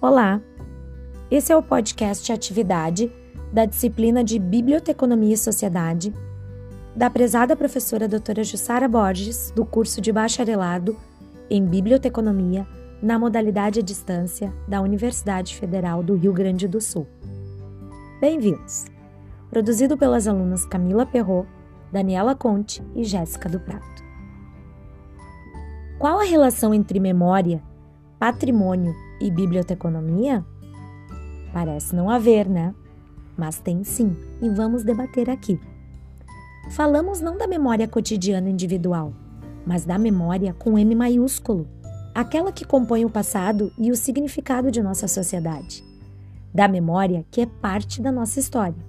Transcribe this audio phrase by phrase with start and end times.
[0.00, 0.40] Olá!
[1.28, 3.12] Esse é o podcast Atividade
[3.52, 6.14] da disciplina de Biblioteconomia e Sociedade
[6.94, 10.96] da prezada professora doutora Jussara Borges, do curso de bacharelado
[11.50, 12.64] em Biblioteconomia
[13.02, 17.04] na modalidade à distância da Universidade Federal do Rio Grande do Sul.
[18.20, 18.84] Bem-vindos!
[19.50, 21.48] Produzido pelas alunas Camila Perrot,
[21.90, 24.04] Daniela Conte e Jéssica do Prato.
[25.98, 27.60] Qual a relação entre memória,
[28.20, 30.44] patrimônio e biblioteconomia?
[31.52, 32.74] Parece não haver, né?
[33.36, 35.60] Mas tem sim, e vamos debater aqui.
[36.70, 39.12] Falamos não da memória cotidiana individual,
[39.64, 41.66] mas da memória com M maiúsculo,
[42.14, 45.84] aquela que compõe o passado e o significado de nossa sociedade.
[46.52, 48.86] Da memória que é parte da nossa história.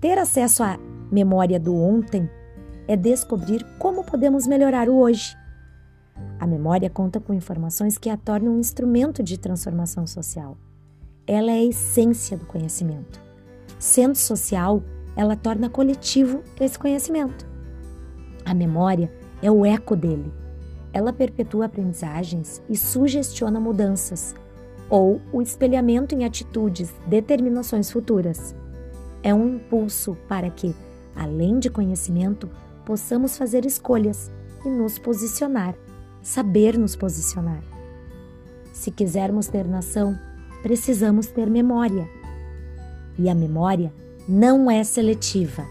[0.00, 0.78] Ter acesso à
[1.10, 2.28] memória do ontem
[2.86, 5.36] é descobrir como podemos melhorar o hoje
[6.40, 10.56] a memória conta com informações que a tornam um instrumento de transformação social.
[11.26, 13.20] Ela é a essência do conhecimento.
[13.78, 14.82] Sendo social,
[15.16, 17.46] ela torna coletivo esse conhecimento.
[18.44, 20.32] A memória é o eco dele.
[20.92, 24.34] Ela perpetua aprendizagens e sugestiona mudanças,
[24.88, 28.54] ou o espelhamento em atitudes, determinações futuras.
[29.22, 30.74] É um impulso para que,
[31.14, 32.48] além de conhecimento,
[32.86, 34.30] possamos fazer escolhas
[34.64, 35.74] e nos posicionar
[36.22, 37.62] saber nos posicionar.
[38.72, 40.18] Se quisermos ter nação,
[40.62, 42.08] precisamos ter memória.
[43.18, 43.92] E a memória
[44.28, 45.64] não é seletiva.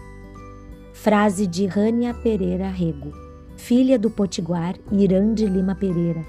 [0.92, 3.12] Frase de Rânia Pereira Rego,
[3.56, 6.24] filha do potiguar Irã de Lima Pereira,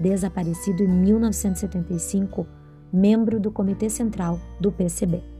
[0.00, 2.46] desaparecido em 1975,
[2.92, 5.33] membro do Comitê Central do PCB.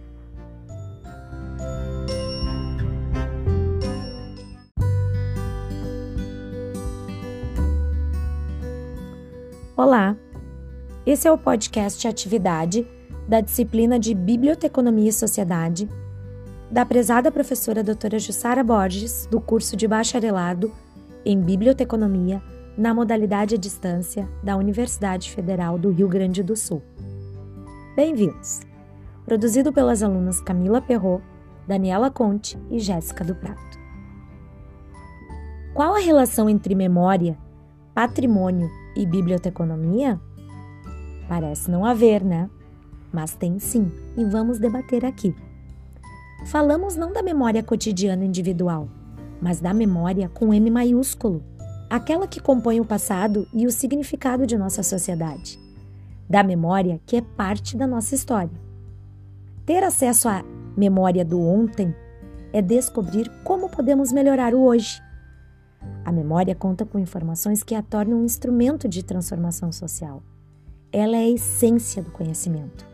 [9.77, 10.17] Olá!
[11.05, 12.87] Esse é o podcast Atividade
[13.27, 15.89] da disciplina de Biblioteconomia e Sociedade
[16.71, 20.73] da prezada professora doutora Jussara Borges, do curso de bacharelado
[21.25, 22.41] em Biblioteconomia
[22.79, 26.81] na modalidade à distância da Universidade Federal do Rio Grande do Sul.
[27.97, 28.61] Bem-vindos!
[29.25, 31.21] Produzido pelas alunas Camila Perrot,
[31.67, 33.77] Daniela Conte e Jéssica do Prato.
[35.75, 37.37] Qual a relação entre memória,
[37.93, 40.21] patrimônio e biblioteconomia?
[41.29, 42.49] Parece não haver, né?
[43.13, 45.35] Mas tem sim, e vamos debater aqui.
[46.47, 48.89] Falamos não da memória cotidiana individual,
[49.41, 51.43] mas da memória com M maiúsculo,
[51.89, 55.59] aquela que compõe o passado e o significado de nossa sociedade.
[56.29, 58.51] Da memória que é parte da nossa história.
[59.65, 60.45] Ter acesso à
[60.77, 61.95] memória do ontem
[62.53, 65.01] é descobrir como podemos melhorar o hoje
[66.05, 70.23] a memória conta com informações que a tornam um instrumento de transformação social.
[70.93, 72.87] Ela é a essência do conhecimento.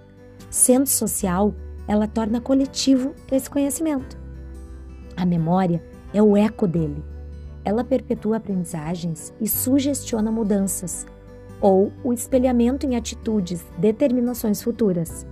[0.49, 1.53] Sendo social,
[1.89, 4.17] ela torna coletivo esse conhecimento.
[5.17, 5.83] A memória
[6.15, 7.05] é o eco dele.
[7.65, 11.05] Ela perpetua aprendizagens e sugestiona mudanças,
[11.61, 15.27] ou o espelhamento em atitudes, determinações futuras.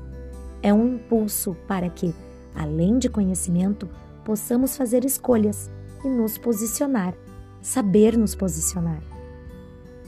[0.63, 2.13] É um impulso para que,
[2.55, 3.89] além de conhecimento,
[4.25, 5.71] possamos fazer escolhas
[6.05, 7.15] e nos posicionar
[7.61, 9.03] saber nos posicionar.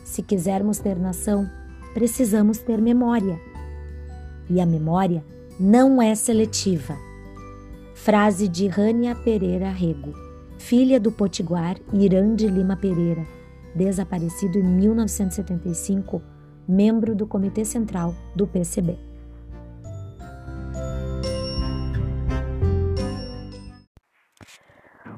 [0.05, 1.49] Se quisermos ter nação,
[1.95, 3.39] precisamos ter memória.
[4.49, 5.25] E a memória
[5.59, 6.97] não é seletiva.
[7.95, 10.15] Frase de Rânia Pereira Rego,
[10.59, 13.27] filha do potiguar Irã de Lima Pereira,
[13.75, 16.23] desaparecido em 1975,
[16.67, 19.10] membro do Comitê Central do PCB.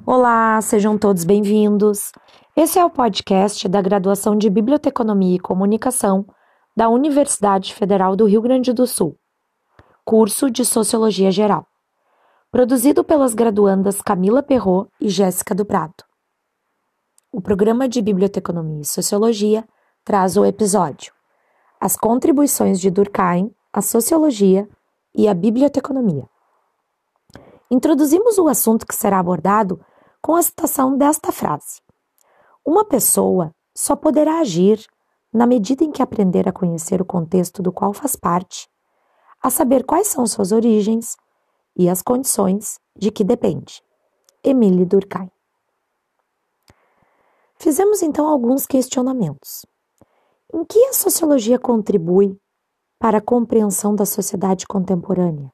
[0.04, 2.10] Olá, sejam todos bem-vindos.
[2.56, 6.26] Esse é o podcast da graduação de Biblioteconomia e Comunicação
[6.76, 9.16] da Universidade Federal do Rio Grande do Sul,
[10.04, 11.68] curso de Sociologia Geral,
[12.50, 16.02] produzido pelas graduandas Camila Perrot e Jéssica do Prado.
[17.30, 19.64] O programa de Biblioteconomia e Sociologia
[20.04, 21.12] traz o episódio
[21.80, 24.68] As contribuições de Durkheim à Sociologia
[25.14, 26.28] e à Biblioteconomia.
[27.70, 29.80] Introduzimos o assunto que será abordado
[30.22, 31.82] com a citação desta frase:
[32.64, 34.86] Uma pessoa só poderá agir
[35.32, 38.68] na medida em que aprender a conhecer o contexto do qual faz parte,
[39.42, 41.16] a saber quais são suas origens
[41.76, 43.82] e as condições de que depende.
[44.44, 45.30] Emile Durkheim.
[47.56, 49.64] Fizemos então alguns questionamentos.
[50.52, 52.36] Em que a sociologia contribui
[52.98, 55.50] para a compreensão da sociedade contemporânea?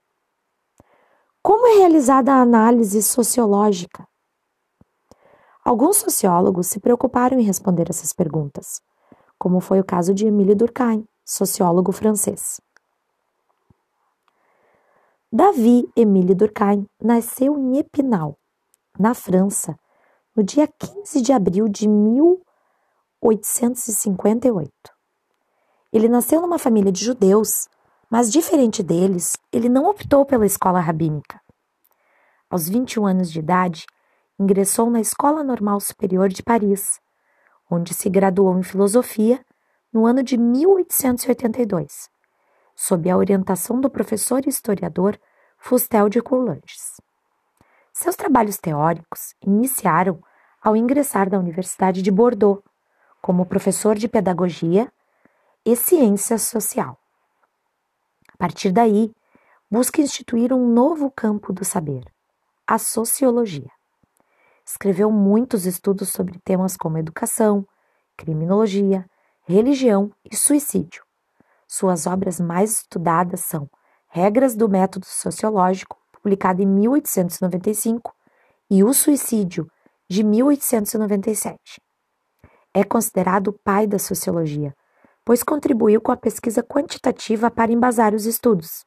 [1.42, 4.08] Como é realizada a análise sociológica?
[5.68, 8.80] Alguns sociólogos se preocuparam em responder essas perguntas,
[9.38, 12.58] como foi o caso de Émile Durkheim, sociólogo francês.
[15.30, 18.38] Davi Emile Durkheim nasceu em Epinal,
[18.98, 19.78] na França,
[20.34, 24.72] no dia 15 de abril de 1858.
[25.92, 27.68] Ele nasceu numa família de judeus,
[28.08, 31.38] mas diferente deles, ele não optou pela escola rabínica.
[32.48, 33.84] Aos 21 anos de idade,
[34.38, 37.00] ingressou na Escola Normal Superior de Paris,
[37.70, 39.44] onde se graduou em filosofia
[39.92, 42.08] no ano de 1882,
[42.74, 45.18] sob a orientação do professor e historiador
[45.58, 47.00] Fustel de Coulanges.
[47.92, 50.22] Seus trabalhos teóricos iniciaram
[50.62, 52.62] ao ingressar da Universidade de Bordeaux
[53.20, 54.92] como professor de pedagogia
[55.64, 56.96] e ciência social.
[58.32, 59.12] A partir daí,
[59.68, 62.04] busca instituir um novo campo do saber,
[62.66, 63.77] a sociologia.
[64.70, 67.66] Escreveu muitos estudos sobre temas como educação,
[68.14, 69.06] criminologia,
[69.46, 71.02] religião e suicídio.
[71.66, 73.66] Suas obras mais estudadas são
[74.08, 78.14] Regras do Método Sociológico, publicado em 1895,
[78.70, 79.70] e O Suicídio,
[80.06, 81.80] de 1897.
[82.74, 84.76] É considerado o pai da sociologia,
[85.24, 88.84] pois contribuiu com a pesquisa quantitativa para embasar os estudos.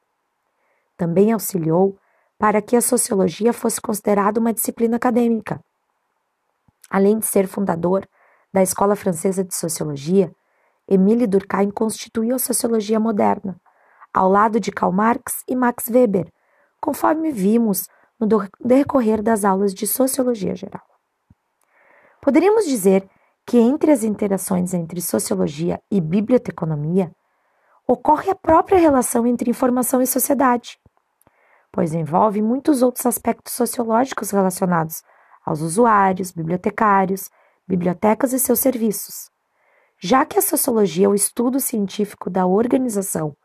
[0.95, 1.97] Também auxiliou
[2.37, 5.59] para que a sociologia fosse considerada uma disciplina acadêmica.
[6.91, 8.05] Além de ser fundador
[8.53, 10.29] da Escola Francesa de Sociologia,
[10.85, 13.55] Emile Durkheim constituiu a sociologia moderna,
[14.13, 16.29] ao lado de Karl Marx e Max Weber,
[16.81, 17.87] conforme vimos
[18.19, 18.27] no
[18.59, 20.83] decorrer das aulas de sociologia geral.
[22.21, 23.09] Poderíamos dizer
[23.47, 27.09] que entre as interações entre sociologia e biblioteconomia
[27.87, 30.77] ocorre a própria relação entre informação e sociedade,
[31.71, 35.01] pois envolve muitos outros aspectos sociológicos relacionados
[35.45, 37.29] aos usuários, bibliotecários,
[37.67, 39.29] bibliotecas e seus serviços.
[39.99, 43.35] Já que a sociologia é o estudo científico da organização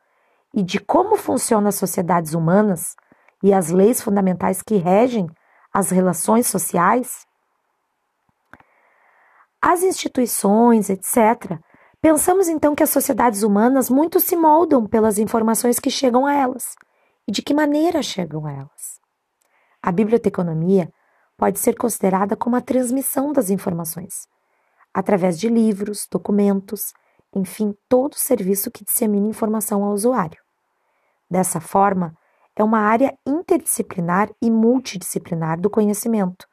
[0.55, 2.95] e de como funcionam as sociedades humanas
[3.43, 5.29] e as leis fundamentais que regem
[5.73, 7.27] as relações sociais,
[9.61, 11.59] as instituições, etc.,
[12.01, 16.75] pensamos então que as sociedades humanas muito se moldam pelas informações que chegam a elas
[17.29, 19.01] e de que maneira chegam a elas.
[19.83, 20.91] A biblioteconomia
[21.37, 24.27] pode ser considerada como a transmissão das informações,
[24.93, 26.93] através de livros, documentos,
[27.35, 30.41] enfim, todo serviço que dissemina informação ao usuário.
[31.31, 32.15] Dessa forma,
[32.57, 36.47] é uma área interdisciplinar e multidisciplinar do conhecimento,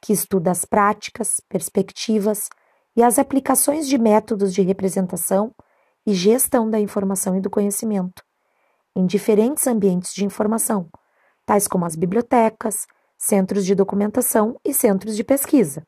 [0.00, 2.48] que estuda as práticas, perspectivas
[2.96, 5.52] e as aplicações de métodos de representação
[6.06, 8.22] e gestão da informação e do conhecimento,
[8.94, 10.88] em diferentes ambientes de informação,
[11.44, 12.86] tais como as bibliotecas,
[13.20, 15.86] centros de documentação e centros de pesquisa.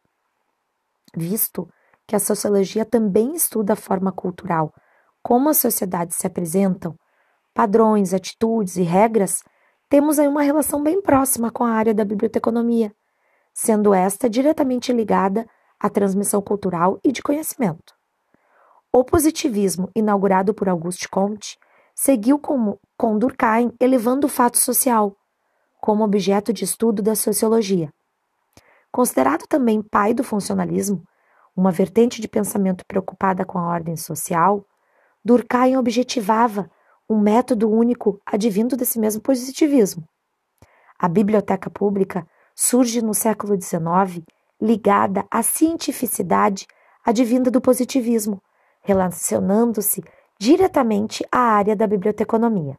[1.16, 1.66] Visto
[2.06, 4.70] que a sociologia também estuda a forma cultural,
[5.22, 6.94] como as sociedades se apresentam,
[7.54, 9.42] padrões, atitudes e regras,
[9.88, 12.92] temos aí uma relação bem próxima com a área da biblioteconomia,
[13.54, 15.46] sendo esta diretamente ligada
[15.80, 17.94] à transmissão cultural e de conhecimento.
[18.92, 21.56] O positivismo, inaugurado por Auguste Comte,
[21.94, 25.16] seguiu com, com Durkheim elevando o fato social
[25.82, 27.92] como objeto de estudo da sociologia.
[28.92, 31.02] Considerado também pai do funcionalismo,
[31.56, 34.64] uma vertente de pensamento preocupada com a ordem social,
[35.24, 36.70] Durkheim objetivava
[37.10, 40.08] um método único advindo desse mesmo positivismo.
[40.96, 42.24] A biblioteca pública
[42.54, 44.24] surge no século XIX
[44.60, 46.64] ligada à cientificidade
[47.04, 48.40] advinda do positivismo,
[48.82, 50.00] relacionando-se
[50.38, 52.78] diretamente à área da biblioteconomia.